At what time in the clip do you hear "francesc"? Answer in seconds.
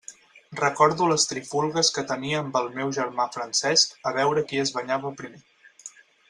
3.37-3.95